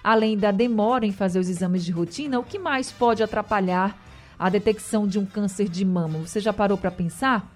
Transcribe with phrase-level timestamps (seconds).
[0.04, 3.98] Além da demora em fazer os exames de rotina, o que mais pode atrapalhar
[4.40, 6.20] a detecção de um câncer de mama?
[6.20, 7.48] Você já parou para pensar?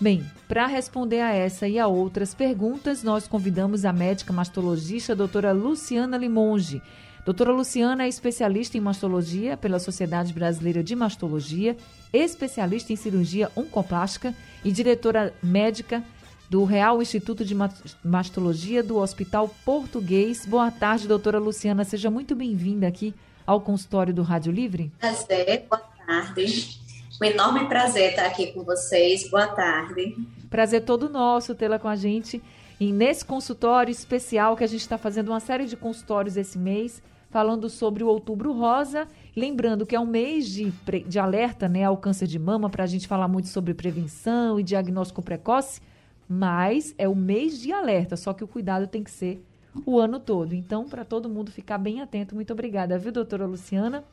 [0.00, 5.16] Bem, para responder a essa e a outras perguntas, nós convidamos a médica mastologista a
[5.16, 6.82] doutora Luciana Limonge.
[7.24, 11.76] Doutora Luciana é especialista em mastologia pela Sociedade Brasileira de Mastologia,
[12.12, 16.02] especialista em cirurgia oncoplástica e diretora médica
[16.50, 17.56] do Real Instituto de
[18.02, 20.44] Mastologia do Hospital Português.
[20.44, 21.84] Boa tarde, doutora Luciana.
[21.84, 23.14] Seja muito bem-vinda aqui
[23.46, 24.90] ao consultório do Rádio Livre.
[24.98, 26.80] Prazer, boa tarde.
[27.22, 29.30] Um enorme prazer estar aqui com vocês.
[29.30, 30.16] Boa tarde.
[30.50, 32.42] Prazer todo nosso tê-la com a gente.
[32.80, 37.00] E nesse consultório especial que a gente está fazendo uma série de consultórios esse mês,
[37.32, 39.08] falando sobre o Outubro Rosa.
[39.34, 40.70] Lembrando que é um mês de,
[41.08, 44.62] de alerta né, ao câncer de mama, para a gente falar muito sobre prevenção e
[44.62, 45.80] diagnóstico precoce,
[46.28, 49.42] mas é o mês de alerta, só que o cuidado tem que ser
[49.86, 50.54] o ano todo.
[50.54, 54.04] Então, para todo mundo ficar bem atento, muito obrigada, viu, doutora Luciana?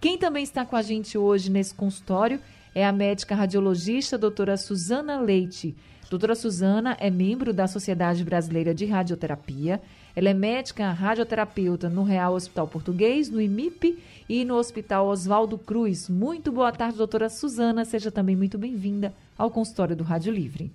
[0.00, 2.40] Quem também está com a gente hoje nesse consultório
[2.74, 5.74] é a médica radiologista doutora Suzana Leite.
[6.10, 9.80] Doutora Suzana é membro da Sociedade Brasileira de Radioterapia.
[10.16, 16.08] Ela é médica radioterapeuta no Real Hospital Português, no IMIP e no Hospital Oswaldo Cruz.
[16.08, 17.84] Muito boa tarde, doutora Suzana.
[17.84, 20.70] Seja também muito bem-vinda ao consultório do Rádio Livre.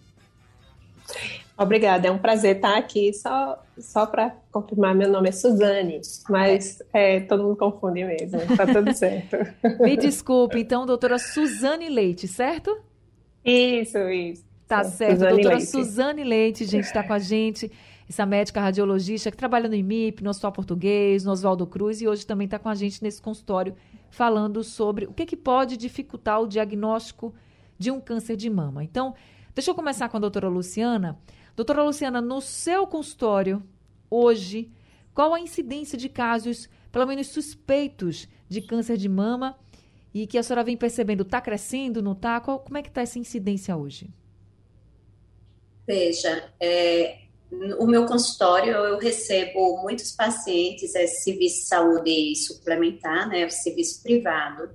[1.58, 3.12] Obrigada, é um prazer estar aqui.
[3.14, 8.68] Só, só para confirmar, meu nome é Suzane, mas é, todo mundo confunde mesmo, tá
[8.68, 9.38] tudo certo.
[9.80, 12.80] Me desculpe, então, doutora Suzane Leite, certo?
[13.44, 14.44] Isso, isso.
[14.68, 15.72] Tá certo, Suzane doutora Leite.
[15.72, 17.72] Suzane Leite, gente, está com a gente,
[18.12, 22.26] essa médica radiologista que trabalha no IMIP, no Hospital Português, no Oswaldo Cruz, e hoje
[22.26, 23.74] também está com a gente nesse consultório
[24.10, 27.34] falando sobre o que, que pode dificultar o diagnóstico
[27.80, 28.84] de um câncer de mama.
[28.84, 29.16] Então,
[29.56, 31.18] deixa eu começar com a doutora Luciana.
[31.56, 33.64] Doutora Luciana, no seu consultório,
[34.10, 34.70] hoje,
[35.14, 39.58] qual a incidência de casos, pelo menos suspeitos, de câncer de mama
[40.14, 41.24] e que a senhora vem percebendo?
[41.24, 42.42] Está crescendo, não está?
[42.42, 44.14] Como é que está essa incidência hoje?
[45.88, 47.21] Veja, é,
[47.80, 54.70] o meu consultório eu recebo muitos pacientes, é serviço de saúde suplementar, né, serviço privado.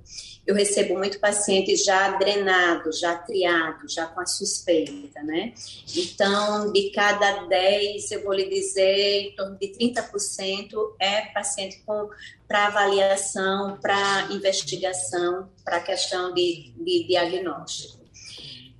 [0.45, 5.53] Eu recebo muito pacientes já drenados, já triados, já com a suspeita, né?
[5.93, 12.09] Então, de cada 10, eu vou lhe dizer, em torno de 30% é paciente com
[12.47, 17.97] para avaliação, para investigação, para questão de, de diagnóstico.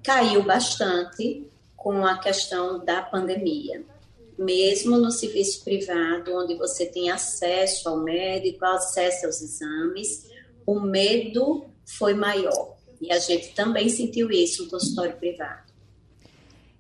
[0.01, 3.85] Caiu bastante, com a questão da pandemia.
[4.37, 10.29] Mesmo no serviço privado, onde você tem acesso ao médico, acesso aos exames,
[10.65, 12.75] o medo foi maior.
[12.99, 15.71] E a gente também sentiu isso no consultório privado.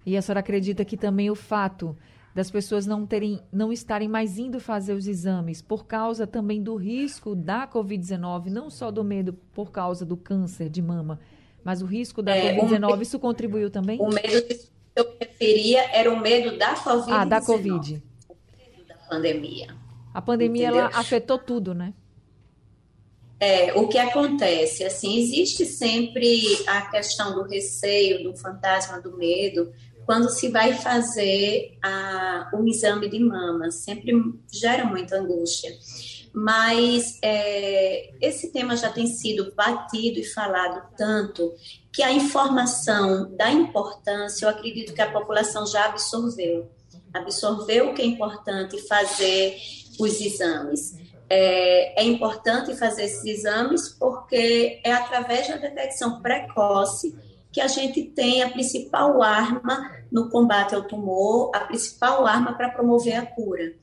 [0.05, 1.95] E a senhora acredita que também o fato
[2.33, 6.75] das pessoas não terem, não estarem mais indo fazer os exames por causa também do
[6.75, 11.19] risco da COVID-19, não só do medo por causa do câncer de mama,
[11.63, 13.99] mas o risco da é, COVID-19, isso contribuiu também?
[13.99, 17.11] O medo de eu me referia era o medo da Covid.
[17.11, 18.03] Ah, da Covid.
[18.27, 19.75] O medo da pandemia.
[20.13, 21.93] A pandemia ela afetou tudo, né?
[23.39, 29.71] É, o que acontece, assim, existe sempre a questão do receio, do fantasma do medo,
[30.07, 34.11] quando se vai fazer a, um exame de mama, sempre
[34.51, 35.69] gera muita angústia.
[36.33, 41.53] Mas é, esse tema já tem sido batido e falado tanto
[41.97, 46.69] que a informação da importância, eu acredito que a população já absorveu.
[47.11, 49.57] Absorveu que é importante fazer
[49.99, 50.95] os exames.
[51.27, 57.17] É, é, importante fazer esses exames porque é através da detecção precoce
[57.51, 62.69] que a gente tem a principal arma no combate ao tumor, a principal arma para
[62.69, 63.73] promover a cura.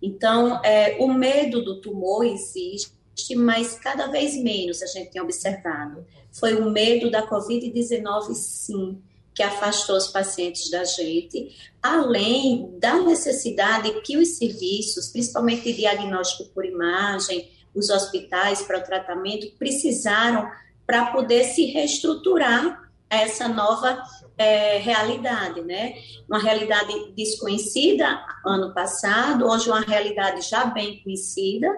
[0.00, 2.92] Então, é, o medo do tumor existe,
[3.36, 6.04] mas cada vez menos a gente tem observado.
[6.32, 9.00] Foi o medo da Covid-19, sim,
[9.34, 16.64] que afastou os pacientes da gente, além da necessidade que os serviços, principalmente diagnóstico por
[16.64, 20.48] imagem, os hospitais para o tratamento, precisaram
[20.86, 24.02] para poder se reestruturar essa nova
[24.36, 25.94] é, realidade, né?
[26.28, 31.68] Uma realidade desconhecida ano passado, hoje uma realidade já bem conhecida,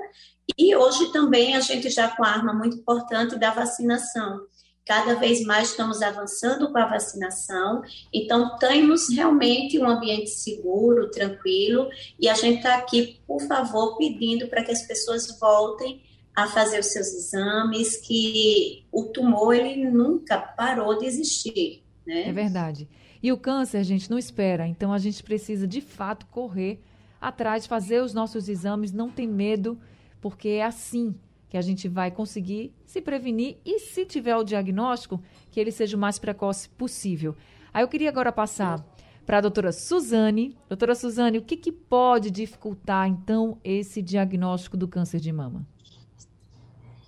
[0.57, 4.41] e hoje também a gente já com a arma muito importante da vacinação.
[4.85, 7.83] Cada vez mais estamos avançando com a vacinação,
[8.13, 11.89] então temos realmente um ambiente seguro, tranquilo,
[12.21, 16.03] e a gente está aqui, por favor, pedindo para que as pessoas voltem
[16.37, 21.83] a fazer os seus exames, que o tumor ele nunca parou de existir.
[22.07, 22.29] Né?
[22.29, 22.89] É verdade.
[23.21, 24.69] E o câncer, gente, não espera.
[24.69, 26.79] Então a gente precisa de fato correr
[27.21, 29.77] atrás, fazer os nossos exames, não tem medo,
[30.29, 31.15] porque é assim
[31.49, 35.97] que a gente vai conseguir se prevenir e se tiver o diagnóstico, que ele seja
[35.97, 37.37] o mais precoce possível.
[37.73, 38.85] Aí eu queria agora passar
[39.25, 40.59] para a doutora Suzane.
[40.69, 45.65] Doutora Suzane, o que, que pode dificultar, então, esse diagnóstico do câncer de mama?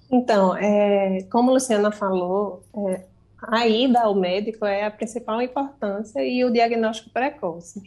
[0.08, 3.04] Então, é, como a Luciana falou, é,
[3.42, 7.82] a ida ao médico é a principal importância e o diagnóstico precoce.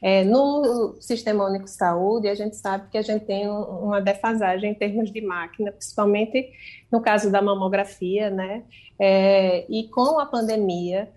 [0.00, 4.72] É, no Sistema Único de Saúde, a gente sabe que a gente tem uma defasagem
[4.72, 6.50] em termos de máquina, principalmente
[6.90, 8.64] no caso da mamografia, né?
[8.98, 11.08] É, e com a pandemia,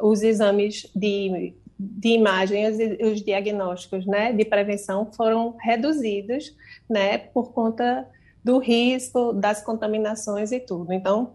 [0.00, 6.52] os exames de, de imagem, os, os diagnósticos né, de prevenção foram reduzidos,
[6.90, 7.18] né?
[7.18, 8.08] Por conta
[8.44, 10.92] do risco das contaminações e tudo.
[10.92, 11.34] Então,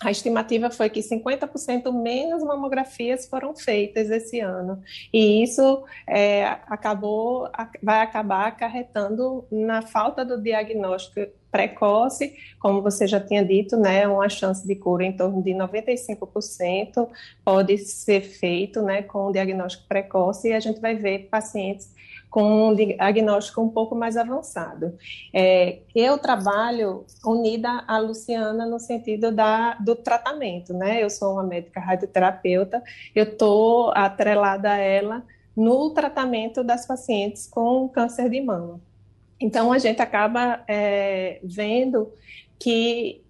[0.00, 4.80] a estimativa foi que 50% menos mamografias foram feitas esse ano.
[5.12, 7.50] E isso é, acabou,
[7.82, 14.28] vai acabar acarretando na falta do diagnóstico precoce, como você já tinha dito, né, uma
[14.28, 17.08] chance de cura em torno de 95%
[17.42, 21.90] pode ser feito, né, com o diagnóstico precoce e a gente vai ver pacientes
[22.30, 24.96] com um diagnóstico um pouco mais avançado.
[25.32, 31.02] É, eu trabalho unida à Luciana no sentido da, do tratamento, né?
[31.02, 32.82] Eu sou uma médica radioterapeuta,
[33.14, 35.24] eu estou atrelada a ela
[35.56, 38.80] no tratamento das pacientes com câncer de mama.
[39.40, 42.12] Então, a gente acaba é, vendo
[42.58, 43.22] que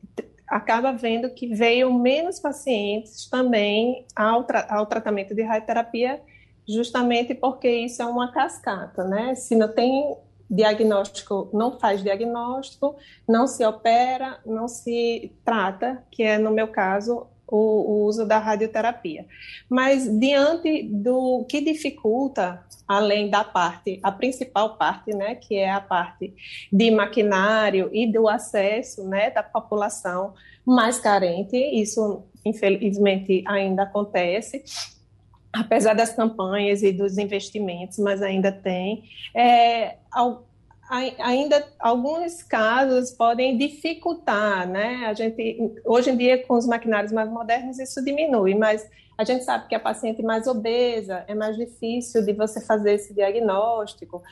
[0.47, 6.21] acaba vendo que veio menos pacientes também ao, tra ao tratamento de radioterapia
[6.69, 9.35] justamente porque isso é uma cascata, né?
[9.35, 10.17] Se não tem
[10.51, 17.27] diagnóstico, não faz diagnóstico, não se opera, não se trata, que é no meu caso
[17.47, 19.27] o, o uso da radioterapia.
[19.69, 25.81] Mas diante do que dificulta, além da parte, a principal parte, né, que é a
[25.81, 26.35] parte
[26.73, 34.63] de maquinário e do acesso, né, da população mais carente, isso infelizmente ainda acontece
[35.53, 39.05] apesar das campanhas e dos investimentos, mas ainda tem.
[39.35, 39.97] É,
[41.19, 45.07] ainda alguns casos podem dificultar, né?
[45.07, 49.43] A gente hoje em dia com os maquinários mais modernos isso diminui, mas a gente
[49.43, 54.23] sabe que a paciente mais obesa é mais difícil de você fazer esse diagnóstico.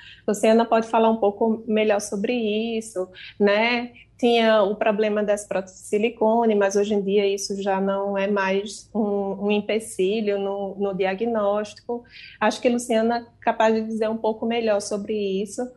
[0.45, 2.33] Ainda pode falar um pouco melhor sobre
[2.79, 3.09] isso,
[3.39, 3.91] né?
[4.19, 8.27] Tinha o problema das próteses de silicone, mas hoje em dia isso já não é
[8.27, 12.03] mais um, um empecilho no, no diagnóstico.
[12.41, 15.71] Acho que a Luciana é capaz de dizer um pouco melhor sobre isso,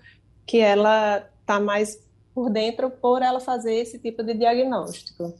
[0.46, 2.02] que ela está mais
[2.34, 5.34] por dentro por ela fazer esse tipo de diagnóstico.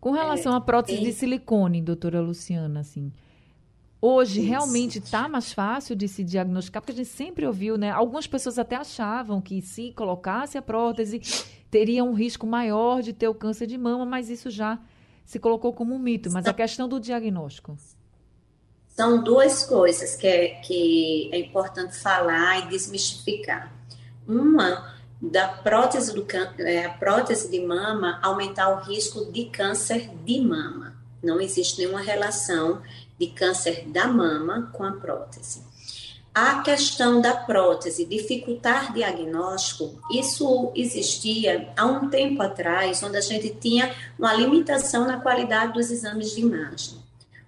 [0.00, 3.12] Com relação é, à prótese de silicone, doutora Luciana, assim,
[4.00, 4.48] hoje Isso.
[4.48, 7.90] realmente está mais fácil de se diagnosticar, porque a gente sempre ouviu, né?
[7.90, 11.20] Algumas pessoas até achavam que se colocasse a prótese,
[11.70, 14.78] teria um risco maior de ter o câncer de mama, mas isso já
[15.24, 16.30] se colocou como um mito.
[16.30, 17.76] Mas a questão do diagnóstico.
[18.88, 23.72] São duas coisas que é, que é importante falar e desmistificar.
[24.26, 26.26] Uma da prótese, do,
[26.58, 30.96] é, a prótese de mama aumentar o risco de câncer de mama.
[31.22, 32.82] Não existe nenhuma relação
[33.18, 35.69] de câncer da mama com a prótese.
[36.32, 43.50] A questão da prótese dificultar diagnóstico, isso existia há um tempo atrás, onde a gente
[43.60, 46.98] tinha uma limitação na qualidade dos exames de imagem.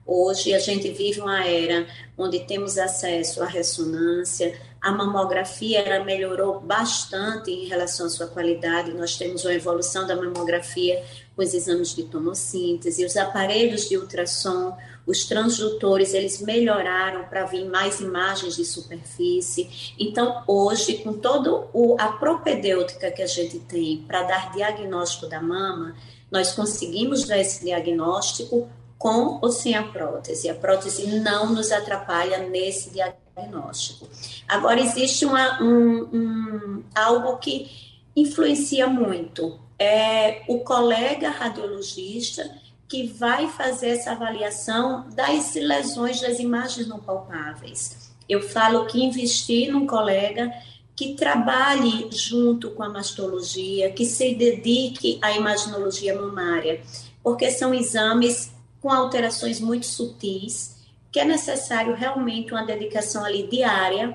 [0.05, 1.87] Hoje a gente vive uma era
[2.19, 8.93] onde temos acesso à ressonância, a mamografia ela melhorou bastante em relação à sua qualidade.
[8.93, 11.01] Nós temos uma evolução da mamografia
[11.37, 17.65] com os exames de tomossíntese, os aparelhos de ultrassom, os transdutores, eles melhoraram para vir
[17.65, 19.95] mais imagens de superfície.
[19.99, 21.69] Então, hoje, com toda
[21.99, 25.97] a propedêutica que a gente tem para dar diagnóstico da mama,
[26.31, 30.49] nós conseguimos dar esse diagnóstico com ou sem a prótese.
[30.49, 34.09] A prótese não nos atrapalha nesse diagnóstico.
[34.47, 37.69] Agora, existe uma, um, um, algo que
[38.15, 39.59] influencia muito.
[39.77, 42.49] É o colega radiologista
[42.93, 48.13] que vai fazer essa avaliação das lesões das imagens não palpáveis.
[48.29, 50.53] Eu falo que investir num colega
[50.95, 56.83] que trabalhe junto com a mastologia, que se dedique à imaginologia mamária,
[57.23, 60.77] porque são exames com alterações muito sutis,
[61.11, 64.15] que é necessário realmente uma dedicação ali diária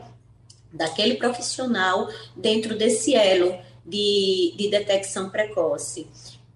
[0.72, 6.08] daquele profissional dentro desse elo de, de detecção precoce.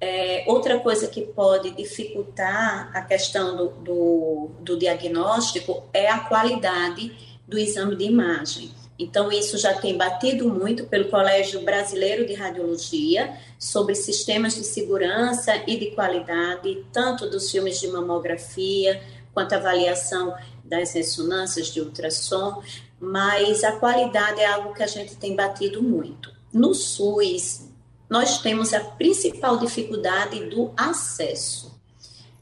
[0.03, 7.11] É, outra coisa que pode dificultar a questão do, do, do diagnóstico é a qualidade
[7.47, 8.71] do exame de imagem.
[8.97, 15.55] Então, isso já tem batido muito pelo Colégio Brasileiro de Radiologia sobre sistemas de segurança
[15.67, 19.01] e de qualidade, tanto dos filmes de mamografia,
[19.33, 22.61] quanto a avaliação das ressonâncias de ultrassom,
[22.99, 26.31] mas a qualidade é algo que a gente tem batido muito.
[26.53, 27.70] No SUS,
[28.11, 31.81] nós temos a principal dificuldade do acesso,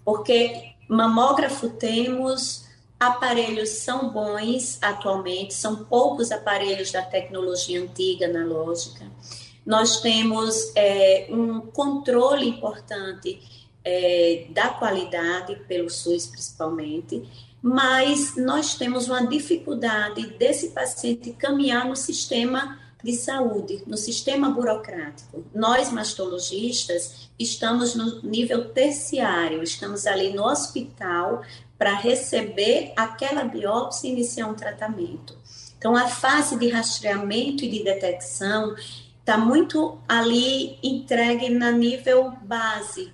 [0.04, 2.66] porque mamógrafo temos,
[3.00, 9.06] aparelhos são bons atualmente, são poucos aparelhos da tecnologia antiga analógica.
[9.64, 13.40] Nós temos é, um controle importante
[13.86, 17.30] é, da qualidade pelo SUS principalmente,
[17.62, 25.46] mas nós temos uma dificuldade desse paciente caminhar no sistema de saúde, no sistema burocrático.
[25.54, 31.42] Nós, mastologistas, estamos no nível terciário, estamos ali no hospital
[31.78, 35.38] para receber aquela biópsia e iniciar um tratamento.
[35.78, 38.76] Então, a fase de rastreamento e de detecção
[39.20, 43.14] está muito ali entregue na nível base,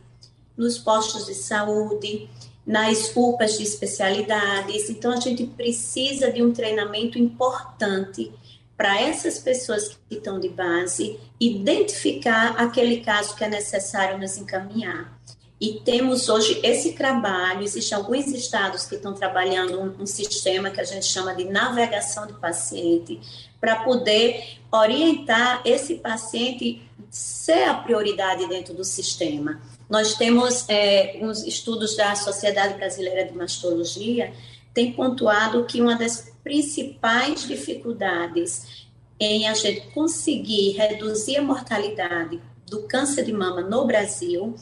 [0.58, 2.28] nos postos de saúde,
[2.66, 4.90] nas UPAs de especialidades.
[4.90, 8.34] Então, a gente precisa de um treinamento importante
[8.78, 15.16] para essas pessoas que estão de base identificar aquele caso que é necessário nos encaminhar.
[15.60, 20.82] E temos hoje esse trabalho, existem alguns estados que estão trabalhando um, um sistema que
[20.82, 23.22] a gente chama de navegação de paciente,
[23.60, 29.62] para poder orientar esse paciente ser a prioridade dentro do sistema.
[29.90, 34.34] Nós temos é, uns estudos da Sociedade Brasileira de Mastologia,
[34.76, 38.86] tem pontuado que uma das principais dificuldades
[39.18, 44.54] em a gente conseguir reduzir a mortalidade do câncer de mama no Brasil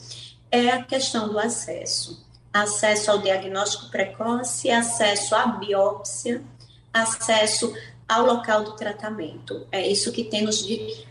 [0.52, 2.24] é a questão do acesso.
[2.54, 6.44] Acesso ao diagnóstico precoce, acesso à biópsia,
[6.94, 7.74] acesso
[8.08, 9.66] ao local do tratamento.
[9.72, 10.64] É isso que tem nos,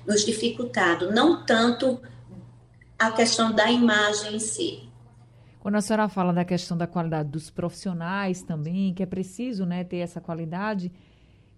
[0.06, 2.00] nos dificultado, não tanto
[2.96, 4.91] a questão da imagem em si.
[5.62, 9.84] Quando a senhora fala da questão da qualidade dos profissionais também, que é preciso né,
[9.84, 10.90] ter essa qualidade,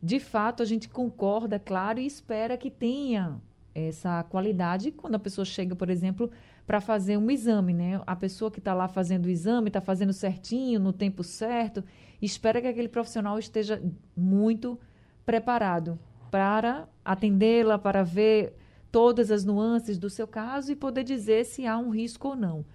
[0.02, 3.40] de fato a gente concorda, claro, e espera que tenha
[3.74, 6.30] essa qualidade quando a pessoa chega, por exemplo,
[6.66, 7.98] para fazer um exame, né?
[8.06, 11.82] A pessoa que está lá fazendo o exame está fazendo certinho, no tempo certo,
[12.20, 13.82] espera que aquele profissional esteja
[14.14, 14.78] muito
[15.24, 15.98] preparado
[16.30, 18.54] para atendê-la, para ver
[18.92, 22.66] todas as nuances do seu caso e poder dizer se há um risco ou não.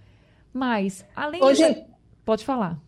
[0.52, 1.84] Mas, além hoje, de...
[2.24, 2.78] Pode falar.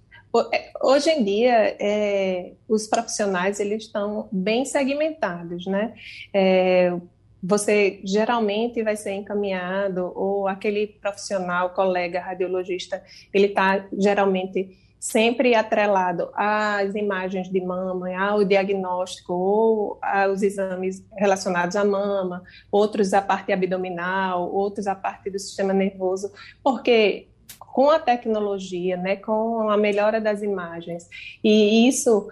[0.52, 5.94] É, hoje em dia, é, os profissionais eles estão bem segmentados, né?
[6.32, 6.96] É,
[7.42, 13.02] você geralmente vai ser encaminhado, ou aquele profissional, colega radiologista,
[13.34, 21.74] ele está geralmente sempre atrelado às imagens de mama, ao diagnóstico ou aos exames relacionados
[21.74, 27.26] à mama, outros à parte abdominal, outros à parte do sistema nervoso, porque
[27.72, 31.08] com a tecnologia, né, com a melhora das imagens,
[31.42, 32.28] e isso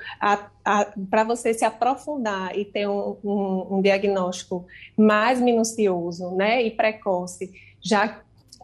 [1.11, 4.66] para você se aprofundar e ter um, um, um diagnóstico
[4.97, 7.50] mais minucioso, né, e precoce,
[7.82, 8.20] já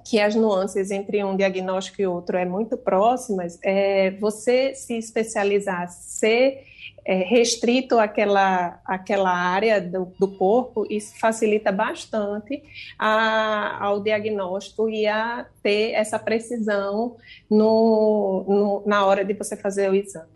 [0.09, 5.89] que as nuances entre um diagnóstico e outro é muito próximas, é, você se especializar,
[5.91, 6.63] ser
[7.05, 12.63] é, restrito àquela, àquela área do, do corpo, isso facilita bastante
[12.97, 17.17] a, ao diagnóstico e a ter essa precisão
[17.51, 20.29] no, no na hora de você fazer o exame.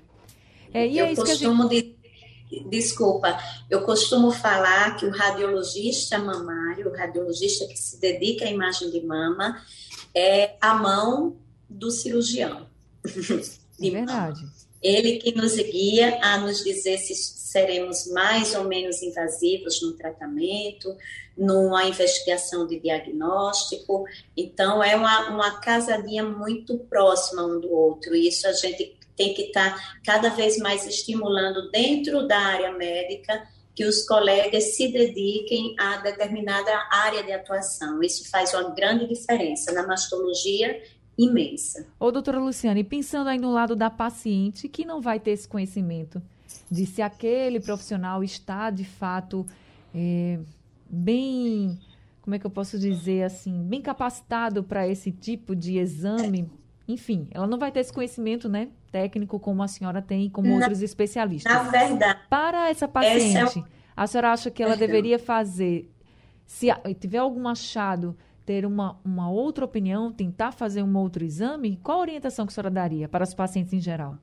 [0.75, 2.00] É, e é eu costumo gente...
[2.51, 3.39] de, desculpa,
[3.71, 9.01] eu costumo falar que o radiologista mamário, o radiologista que se dedica à imagem de
[9.01, 9.63] mama,
[10.15, 11.37] é a mão
[11.69, 12.67] do cirurgião.
[13.79, 14.45] De verdade.
[14.83, 20.97] Ele que nos guia a nos dizer se seremos mais ou menos invasivos no tratamento,
[21.37, 24.05] numa investigação de diagnóstico.
[24.37, 28.15] Então, é uma, uma casadinha muito próxima um do outro.
[28.15, 32.73] E isso a gente tem que estar tá cada vez mais estimulando dentro da área
[32.73, 38.03] médica que os colegas se dediquem a determinada área de atuação.
[38.03, 40.83] Isso faz uma grande diferença na mastologia
[41.19, 41.87] imensa.
[41.99, 46.23] Ô, doutora Luciane, pensando aí no lado da paciente que não vai ter esse conhecimento
[46.71, 49.47] de se aquele profissional está de fato
[49.95, 50.39] é,
[50.89, 51.79] bem,
[52.23, 56.51] como é que eu posso dizer assim, bem capacitado para esse tipo de exame,
[56.93, 60.49] enfim, ela não vai ter esse conhecimento, né, técnico como a senhora tem e como
[60.49, 61.53] na, outros especialistas.
[61.53, 62.21] Na verdade.
[62.29, 63.65] Para essa paciente, é
[63.97, 65.91] a senhora acha que ela deveria fazer,
[66.47, 66.69] se
[66.99, 72.01] tiver algum achado ter uma, uma outra opinião, tentar fazer um outro exame, qual a
[72.01, 74.19] orientação que a senhora daria para os pacientes em geral?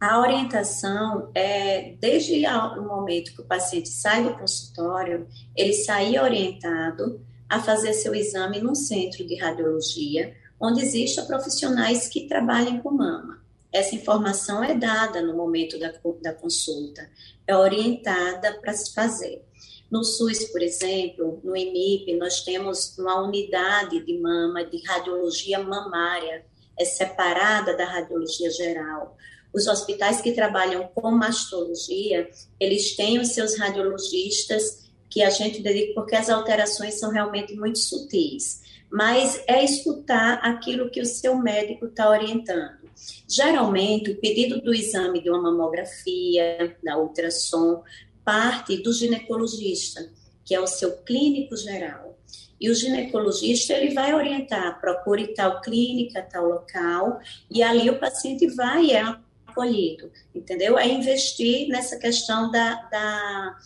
[0.00, 7.20] A orientação é, desde o momento que o paciente sai do consultório, ele sair orientado
[7.48, 13.42] a fazer seu exame num centro de radiologia, onde existam profissionais que trabalhem com mama.
[13.72, 17.08] Essa informação é dada no momento da, da consulta,
[17.46, 19.44] é orientada para se fazer.
[19.90, 26.44] No SUS, por exemplo, no EMIP, nós temos uma unidade de mama de radiologia mamária,
[26.78, 29.16] é separada da radiologia geral.
[29.52, 32.28] Os hospitais que trabalham com mastologia,
[32.60, 37.78] eles têm os seus radiologistas que a gente dedica porque as alterações são realmente muito
[37.78, 38.60] sutis.
[38.90, 42.88] Mas é escutar aquilo que o seu médico está orientando.
[43.28, 47.82] Geralmente, o pedido do exame de uma mamografia, da ultrassom,
[48.24, 50.10] parte do ginecologista,
[50.44, 52.18] que é o seu clínico geral.
[52.60, 58.46] E o ginecologista ele vai orientar, procure tal clínica, tal local, e ali o paciente
[58.48, 59.02] vai é
[59.46, 60.78] acolhido, entendeu?
[60.78, 63.56] É investir nessa questão da, da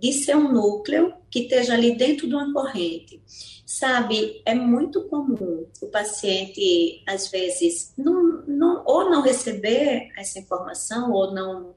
[0.00, 3.22] de ser um núcleo que esteja ali dentro de uma corrente.
[3.64, 11.10] Sabe, é muito comum o paciente, às vezes, não, não, ou não receber essa informação,
[11.12, 11.74] ou não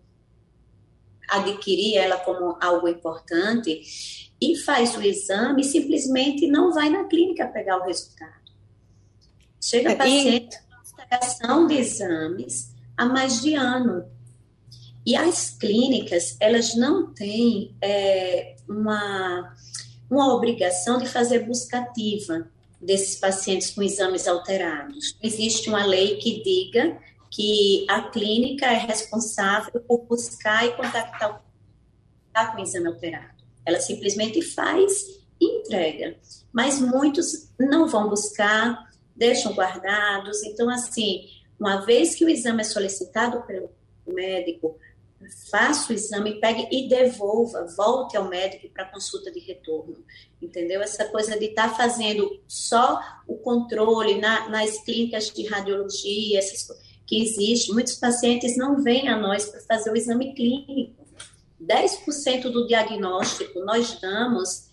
[1.28, 3.82] adquirir ela como algo importante
[4.42, 8.40] e faz o exame e simplesmente não vai na clínica pegar o resultado.
[9.62, 14.06] Chega paciente com postergação de exames há mais de ano.
[15.06, 19.56] E as clínicas, elas não têm é, uma,
[20.10, 22.50] uma obrigação de fazer busca ativa
[22.82, 25.18] desses pacientes com exames alterados.
[25.22, 26.98] Existe uma lei que diga
[27.32, 31.50] que a clínica é responsável por buscar e contactar o
[32.48, 33.44] com o exame alterado.
[33.66, 36.16] Ela simplesmente faz e entrega.
[36.52, 40.42] Mas muitos não vão buscar, deixam guardados.
[40.44, 41.28] Então, assim,
[41.60, 43.70] uma vez que o exame é solicitado pelo
[44.08, 44.78] médico,
[45.50, 50.04] faça o exame, pegue e devolva, volte ao médico para consulta de retorno,
[50.42, 50.82] entendeu?
[50.82, 56.64] Essa coisa de estar tá fazendo só o controle na, nas clínicas de radiologia, essas
[56.64, 61.00] coisas que existe, muitos pacientes não vêm a nós para fazer o exame clínico.
[61.62, 64.70] 10% do diagnóstico nós damos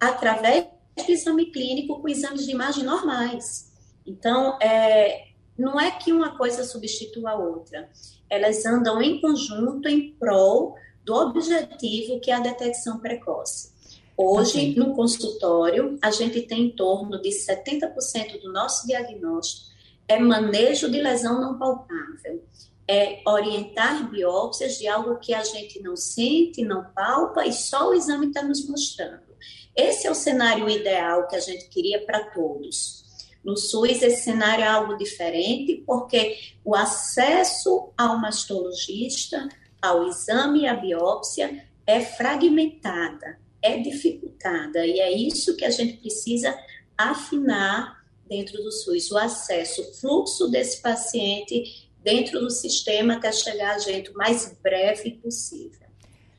[0.00, 3.70] através do exame clínico com exames de imagem normais.
[4.04, 5.27] Então, é,
[5.58, 7.90] não é que uma coisa substitua a outra,
[8.30, 13.72] elas andam em conjunto em prol do objetivo que é a detecção precoce.
[14.16, 19.68] Hoje, no consultório, a gente tem em torno de 70% do nosso diagnóstico
[20.08, 22.42] é manejo de lesão não palpável,
[22.88, 27.94] é orientar biópsias de algo que a gente não sente, não palpa e só o
[27.94, 29.28] exame está nos mostrando.
[29.76, 33.04] Esse é o cenário ideal que a gente queria para todos.
[33.48, 39.48] No SUS, esse cenário é algo diferente, porque o acesso ao mastologista,
[39.80, 45.96] ao exame e à biópsia é fragmentada, é dificultada, e é isso que a gente
[45.96, 46.54] precisa
[46.94, 53.76] afinar dentro do SUS, o acesso, o fluxo desse paciente dentro do sistema até chegar
[53.76, 55.88] a gente o mais breve possível.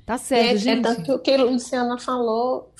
[0.05, 0.87] Tá certo, é, é gente.
[0.87, 2.71] É tanto que a Luciana falou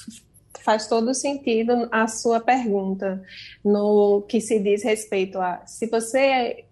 [0.70, 3.24] faz todo sentido a sua pergunta
[3.66, 6.64] no que se diz respeito a se você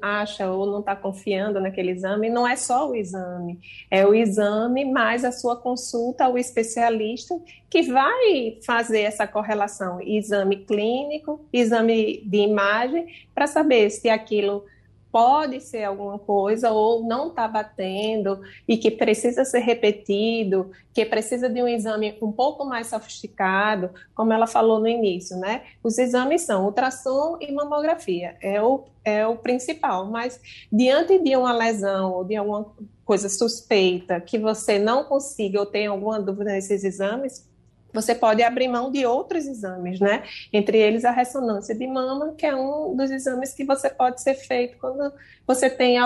[0.00, 3.58] acha ou não está confiando naquele exame, não é só o exame,
[3.90, 7.36] é o exame mais a sua consulta ao especialista
[7.68, 14.64] que vai fazer essa correlação, exame clínico, exame de imagem, para saber se aquilo
[15.12, 21.50] pode ser alguma coisa ou não está batendo e que precisa ser repetido, que precisa
[21.50, 25.64] de um exame um pouco mais sofisticado, como ela falou no início, né?
[25.84, 30.40] Os exames são ultrassom e mamografia, é o, é o principal, mas
[30.72, 32.72] diante de uma lesão ou de alguma
[33.04, 37.46] coisa suspeita que você não consiga ou tem alguma dúvida nesses exames,
[37.92, 40.24] você pode abrir mão de outros exames, né?
[40.52, 44.34] Entre eles a ressonância de mama, que é um dos exames que você pode ser
[44.34, 45.12] feito quando
[45.46, 45.96] você tem,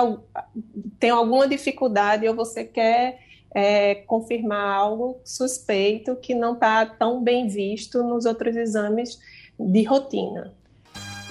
[0.98, 3.18] tem alguma dificuldade ou você quer
[3.54, 9.18] é, confirmar algo suspeito que não está tão bem visto nos outros exames
[9.58, 10.52] de rotina.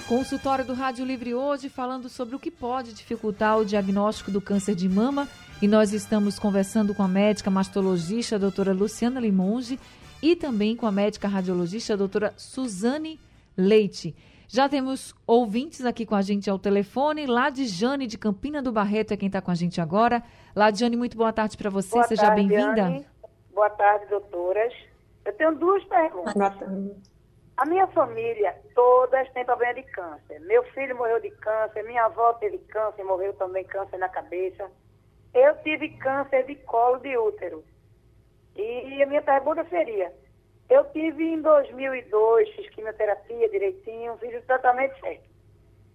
[0.08, 4.74] Consultório do Rádio Livre hoje falando sobre o que pode dificultar o diagnóstico do câncer
[4.74, 5.28] de mama
[5.60, 9.78] e nós estamos conversando com a médica mastologista a doutora Luciana Limonge
[10.22, 13.20] e também com a médica radiologista a doutora Suzane
[13.56, 14.14] Leite.
[14.48, 17.26] Já temos ouvintes aqui com a gente ao telefone.
[17.66, 20.22] Jane de Campina do Barreto é quem está com a gente agora.
[20.74, 21.94] Jane, muito boa tarde para você.
[21.94, 23.04] Boa Seja bem-vinda.
[23.52, 24.72] Boa tarde, doutoras.
[25.24, 26.34] Eu tenho duas perguntas.
[27.56, 30.38] A minha família, todas têm problema de câncer.
[30.40, 34.70] Meu filho morreu de câncer, minha avó teve câncer, morreu também câncer na cabeça.
[35.32, 37.64] Eu tive câncer de colo de útero.
[38.56, 40.12] E a minha pergunta seria:
[40.68, 45.28] eu tive em 2002, fiz quimioterapia direitinho, fiz o tratamento certo.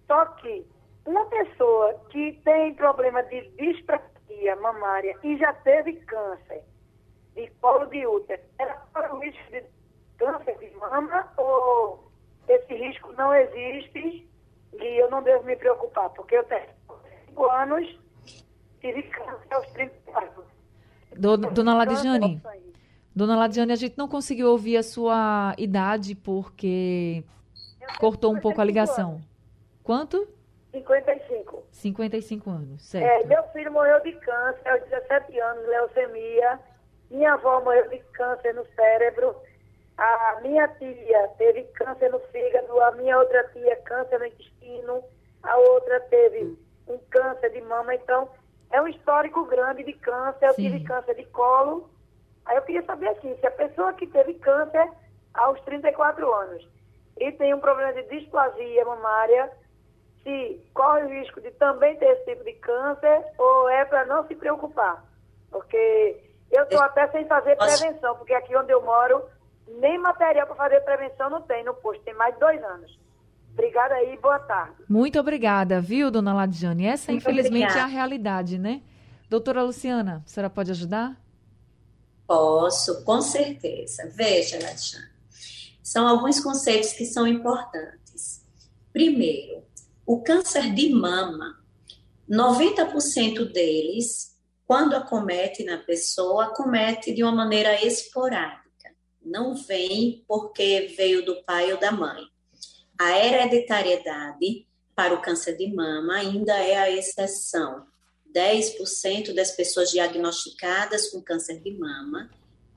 [0.06, 0.64] Só que
[1.04, 6.62] uma pessoa que tem problema de disprasia mamária e já teve câncer
[7.34, 9.64] de colo de útero, ela corre o risco de
[10.18, 12.10] câncer de mama ou
[12.48, 14.28] esse risco não existe
[14.74, 16.68] e eu não devo me preocupar, porque eu tenho
[17.26, 18.00] 5 anos,
[18.80, 20.51] tive câncer aos 34.
[21.16, 22.42] Dona, Dona Ladijane,
[23.14, 27.22] Dona Ladiane, a gente não conseguiu ouvir a sua idade porque
[27.98, 29.10] cortou um pouco a ligação.
[29.10, 29.28] Anos.
[29.82, 30.28] Quanto?
[30.72, 31.66] 55.
[31.70, 33.24] 55 anos, é, certo.
[33.24, 36.60] É, meu filho morreu de câncer aos 17 anos, leucemia.
[37.10, 39.36] Minha avó morreu de câncer no cérebro.
[39.98, 42.80] A minha tia teve câncer no fígado.
[42.80, 45.04] A minha outra tia, câncer no intestino.
[45.42, 46.56] A outra teve
[46.88, 47.94] um câncer de mama.
[47.94, 48.30] Então,
[48.72, 50.46] é um histórico grande de câncer.
[50.46, 50.62] Eu Sim.
[50.62, 51.92] tive câncer de colo
[52.44, 54.90] Aí eu queria saber assim, se a pessoa que teve câncer
[55.34, 56.66] aos 34 anos
[57.18, 59.50] e tem um problema de displasia mamária,
[60.22, 64.26] se corre o risco de também ter esse tipo de câncer ou é para não
[64.26, 65.04] se preocupar.
[65.50, 69.22] Porque eu estou até sem fazer prevenção, porque aqui onde eu moro,
[69.68, 72.98] nem material para fazer prevenção não tem no posto, tem mais de dois anos.
[73.52, 74.76] Obrigada aí, boa tarde.
[74.88, 76.86] Muito obrigada, viu, dona Ladiane?
[76.86, 77.80] Essa, Muito infelizmente, obrigada.
[77.80, 78.82] é a realidade, né?
[79.28, 81.20] Doutora Luciana, a senhora pode ajudar?
[82.26, 84.10] Posso, com certeza.
[84.14, 85.10] Veja, Alexandre,
[85.82, 88.44] são alguns conceitos que são importantes.
[88.92, 89.62] Primeiro,
[90.06, 91.58] o câncer de mama,
[92.28, 98.94] 90% deles, quando acomete na pessoa, acomete de uma maneira esporádica.
[99.24, 102.31] Não vem porque veio do pai ou da mãe.
[102.98, 107.86] A hereditariedade para o câncer de mama ainda é a exceção.
[108.34, 112.30] 10% das pessoas diagnosticadas com câncer de mama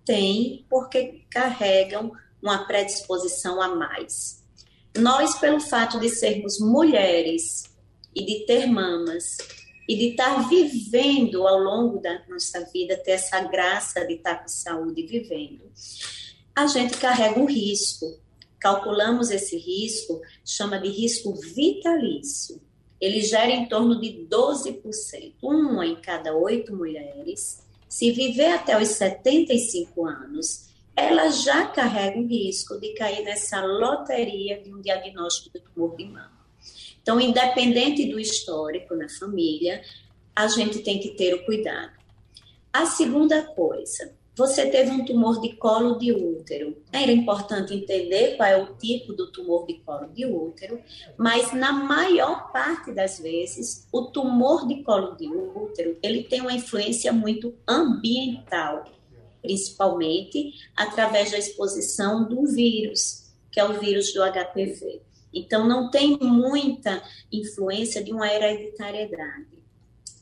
[0.05, 4.43] têm porque carregam uma predisposição a mais.
[4.97, 7.63] Nós, pelo fato de sermos mulheres
[8.13, 9.37] e de ter mamas
[9.87, 14.47] e de estar vivendo ao longo da nossa vida, ter essa graça de estar com
[14.47, 15.71] saúde vivendo,
[16.55, 18.19] a gente carrega um risco.
[18.65, 22.59] Calculamos esse risco, chama de risco vitalício
[22.99, 25.33] ele gera em torno de 12%.
[25.41, 32.25] Uma em cada oito mulheres, se viver até os 75 anos, ela já carrega o
[32.25, 36.45] risco de cair nessa loteria de um diagnóstico de tumor de mama.
[37.01, 39.83] Então, independente do histórico na família,
[40.35, 41.93] a gente tem que ter o cuidado.
[42.73, 46.75] A segunda coisa, você teve um tumor de colo de útero.
[46.91, 50.81] Era importante entender qual é o tipo do tumor de colo de útero,
[51.17, 56.53] mas na maior parte das vezes, o tumor de colo de útero, ele tem uma
[56.53, 58.83] influência muito ambiental,
[59.41, 65.01] principalmente através da exposição do vírus, que é o vírus do HPV.
[65.33, 69.63] Então, não tem muita influência de uma hereditariedade.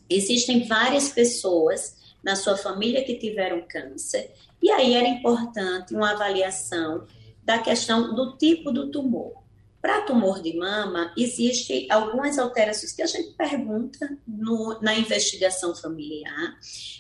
[0.09, 4.31] Existem várias pessoas na sua família que tiveram câncer,
[4.61, 7.05] e aí era importante uma avaliação
[7.43, 9.43] da questão do tipo do tumor.
[9.81, 16.57] Para tumor de mama, existem algumas alterações que a gente pergunta no, na investigação familiar,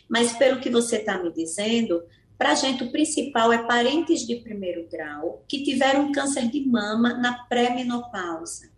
[0.09, 2.03] mas pelo que você está me dizendo,
[2.37, 7.13] para a gente o principal é parentes de primeiro grau que tiveram câncer de mama
[7.13, 8.69] na pré-menopausa,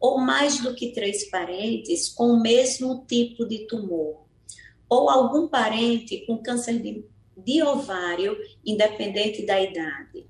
[0.00, 4.25] ou mais do que três parentes com o mesmo tipo de tumor
[4.88, 7.04] ou algum parente com câncer de,
[7.36, 10.26] de ovário, independente da idade,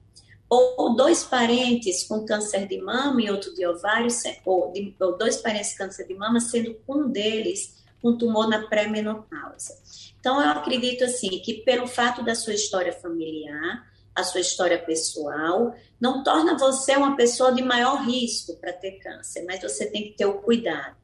[0.48, 4.08] ou dois parentes com câncer de mama e outro de ovário,
[4.44, 8.66] ou, de, ou dois parentes com câncer de mama, sendo um deles com tumor na
[8.68, 9.74] pré-menopausa.
[10.20, 15.74] Então, eu acredito assim que pelo fato da sua história familiar, a sua história pessoal,
[16.00, 20.16] não torna você uma pessoa de maior risco para ter câncer, mas você tem que
[20.16, 20.96] ter o cuidado.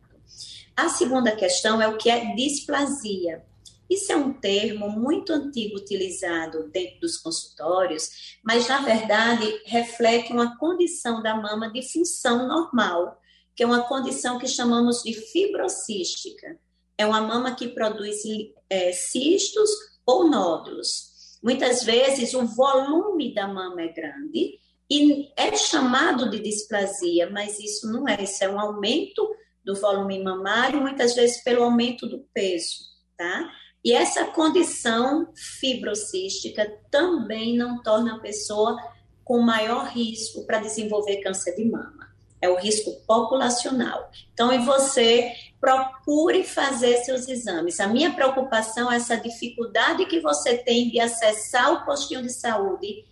[0.77, 3.45] A segunda questão é o que é displasia.
[3.93, 10.57] Isso é um termo muito antigo utilizado dentro dos consultórios, mas na verdade reflete uma
[10.57, 13.21] condição da mama de função normal,
[13.55, 16.59] que é uma condição que chamamos de fibrocística.
[16.97, 18.23] É uma mama que produz
[18.71, 19.69] é, cistos
[20.07, 21.39] ou nódulos.
[21.43, 24.59] Muitas vezes o volume da mama é grande
[24.89, 29.29] e é chamado de displasia, mas isso não é, isso é um aumento
[29.65, 32.79] do volume mamário, muitas vezes pelo aumento do peso,
[33.17, 33.51] tá?
[33.85, 38.77] E essa condição fibrocística também não torna a pessoa
[39.25, 42.13] com maior risco para desenvolver câncer de mama.
[42.41, 44.11] É o risco populacional.
[44.33, 47.79] Então, e você procure fazer seus exames.
[47.79, 53.05] A minha preocupação é essa dificuldade que você tem de acessar o postinho de saúde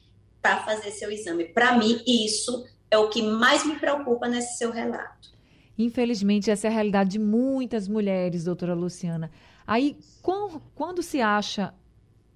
[0.42, 1.44] para fazer seu exame.
[1.44, 5.29] Para mim, isso é o que mais me preocupa nesse seu relato.
[5.82, 9.30] Infelizmente, essa é a realidade de muitas mulheres, doutora Luciana.
[9.66, 9.96] Aí,
[10.74, 11.72] quando, se acha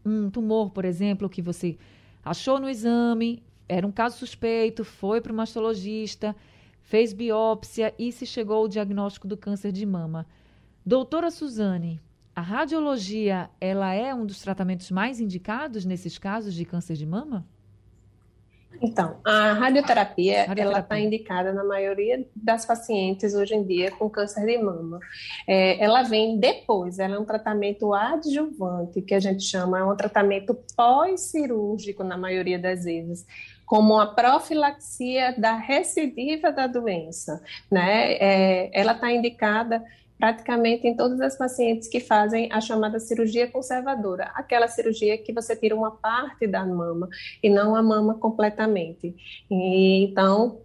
[0.04, 1.76] um tumor, por exemplo, que você
[2.24, 6.34] achou no exame, era um caso suspeito, foi para o mastologista,
[6.80, 10.26] fez biópsia e se chegou ao diagnóstico do câncer de mama.
[10.84, 12.00] Doutora Suzane,
[12.34, 17.46] a radiologia, ela é um dos tratamentos mais indicados nesses casos de câncer de mama?
[18.82, 20.64] Então, a radioterapia, radioterapia.
[20.64, 25.00] ela está indicada na maioria das pacientes hoje em dia com câncer de mama.
[25.46, 29.96] É, ela vem depois, ela é um tratamento adjuvante, que a gente chama, é um
[29.96, 33.26] tratamento pós-cirúrgico na maioria das vezes
[33.66, 38.12] como a profilaxia da recidiva da doença, né?
[38.12, 39.82] É, ela está indicada
[40.18, 45.56] praticamente em todas as pacientes que fazem a chamada cirurgia conservadora, aquela cirurgia que você
[45.56, 47.08] tira uma parte da mama
[47.42, 49.14] e não a mama completamente.
[49.50, 50.60] E, então,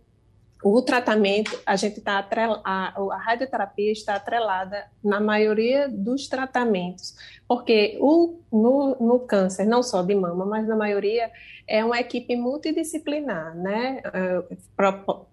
[0.64, 2.28] o tratamento, a gente está
[2.66, 7.16] a, a radioterapia está atrelada na maioria dos tratamentos,
[7.50, 11.32] porque o, no, no câncer, não só de mama, mas na maioria,
[11.68, 14.04] é uma equipe multidisciplinar, né?
[14.14, 14.44] É,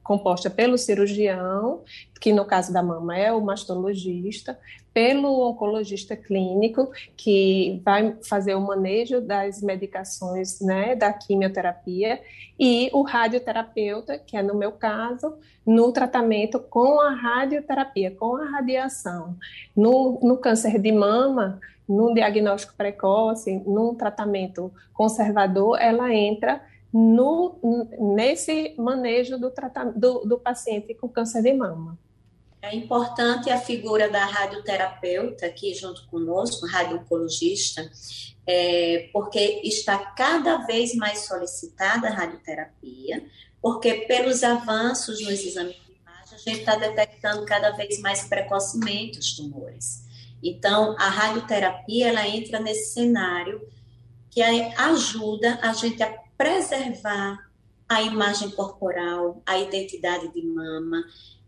[0.03, 1.85] composta pelo cirurgião,
[2.19, 4.59] que no caso da mama é o mastologista,
[4.95, 12.19] pelo oncologista clínico, que vai fazer o manejo das medicações, né, da quimioterapia,
[12.59, 18.47] e o radioterapeuta, que é no meu caso, no tratamento com a radioterapia, com a
[18.47, 19.37] radiação.
[19.77, 27.59] No, no câncer de mama, num diagnóstico precoce, num tratamento conservador, ela entra no,
[28.15, 29.53] nesse manejo do,
[29.95, 31.99] do, do paciente com câncer de mama.
[32.63, 37.89] É importante a figura da radioterapeuta aqui junto conosco, radiooncologista,
[38.47, 43.25] é, porque está cada vez mais solicitada a radioterapia,
[43.61, 49.19] porque pelos avanços nos exames de imagem, a gente está detectando cada vez mais precocemente
[49.19, 50.06] os tumores.
[50.43, 53.61] Então, a radioterapia ela entra nesse cenário
[54.31, 57.39] que ajuda a gente a preservar
[57.89, 61.03] a imagem corporal, a identidade de mama,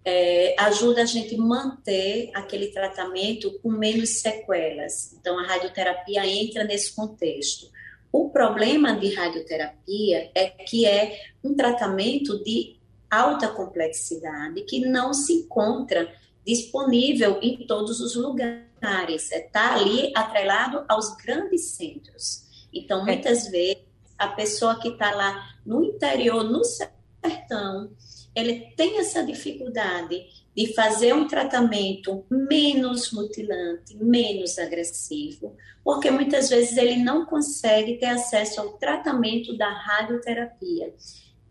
[0.04, 5.12] é, ajuda a gente manter aquele tratamento com menos sequelas.
[5.12, 7.68] Então, a radioterapia entra nesse contexto.
[8.10, 12.78] O problema de radioterapia é que é um tratamento de
[13.10, 16.10] alta complexidade que não se encontra
[16.46, 22.68] disponível em todos os lugares está é, ali atrelado aos grandes centros.
[22.72, 23.04] Então, é.
[23.12, 23.50] muitas é.
[23.50, 23.82] vezes,
[24.16, 27.90] a pessoa que está lá no interior, no sertão,
[28.34, 36.76] ele tem essa dificuldade de fazer um tratamento menos mutilante, menos agressivo, porque muitas vezes
[36.76, 40.92] ele não consegue ter acesso ao tratamento da radioterapia,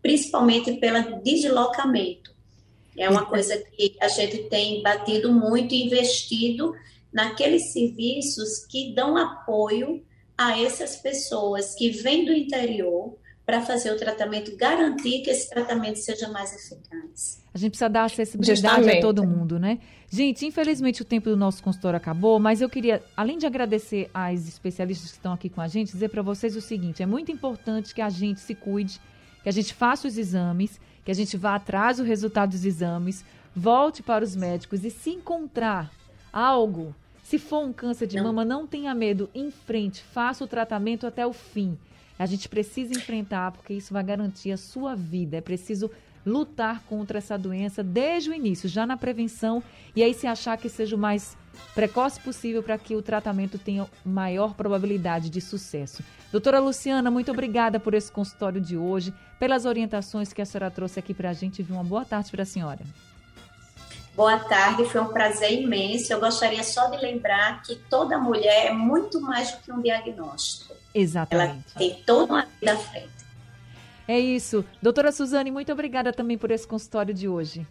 [0.02, 2.36] principalmente pelo deslocamento.
[2.96, 6.74] É uma coisa que a gente tem batido muito investido
[7.12, 10.04] naqueles serviços que dão apoio
[10.36, 13.16] a essas pessoas que vêm do interior
[13.48, 17.42] para fazer o tratamento, garantir que esse tratamento seja mais eficaz.
[17.54, 18.98] A gente precisa dar acessibilidade Justamente.
[18.98, 19.78] a todo mundo, né?
[20.10, 24.46] Gente, infelizmente o tempo do nosso consultório acabou, mas eu queria, além de agradecer às
[24.46, 27.94] especialistas que estão aqui com a gente, dizer para vocês o seguinte: é muito importante
[27.94, 29.00] que a gente se cuide,
[29.42, 33.24] que a gente faça os exames, que a gente vá atrás do resultado dos exames,
[33.56, 35.90] volte para os médicos e se encontrar
[36.32, 36.94] algo.
[37.22, 38.24] Se for um câncer de não.
[38.24, 41.76] mama, não tenha medo, enfrente, faça o tratamento até o fim.
[42.18, 45.36] A gente precisa enfrentar, porque isso vai garantir a sua vida.
[45.36, 45.90] É preciso
[46.26, 49.62] lutar contra essa doença desde o início, já na prevenção,
[49.94, 51.36] e aí se achar que seja o mais
[51.74, 56.02] precoce possível para que o tratamento tenha maior probabilidade de sucesso.
[56.30, 60.98] Doutora Luciana, muito obrigada por esse consultório de hoje, pelas orientações que a senhora trouxe
[60.98, 61.62] aqui para a gente.
[61.68, 62.80] Uma boa tarde para a senhora.
[64.18, 66.12] Boa tarde, foi um prazer imenso.
[66.12, 70.74] Eu gostaria só de lembrar que toda mulher é muito mais do que um diagnóstico.
[70.92, 71.66] Exatamente.
[71.76, 73.12] Ela tem toda uma vida à frente.
[74.08, 74.64] É isso.
[74.82, 77.64] Doutora Suzane, muito obrigada também por esse consultório de hoje.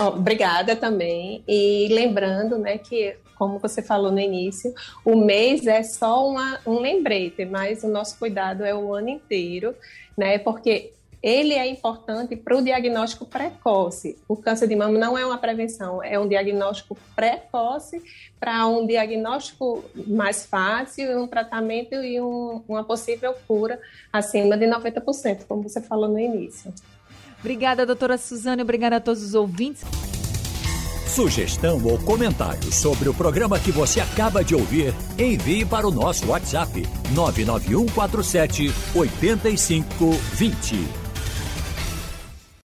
[0.00, 1.44] obrigada também.
[1.46, 4.74] E lembrando, né, que como você falou no início,
[5.04, 9.74] o mês é só uma, um lembrete, mas o nosso cuidado é o ano inteiro,
[10.16, 10.38] né?
[10.38, 14.16] Porque ele é importante para o diagnóstico precoce.
[14.28, 18.02] O câncer de mama não é uma prevenção, é um diagnóstico precoce
[18.38, 23.80] para um diagnóstico mais fácil, um tratamento e um, uma possível cura
[24.12, 26.72] acima de 90%, como você falou no início.
[27.40, 29.84] Obrigada, doutora Suzane, obrigada a todos os ouvintes.
[31.08, 36.28] Sugestão ou comentário sobre o programa que você acaba de ouvir, envie para o nosso
[36.28, 41.07] WhatsApp 99147 8520.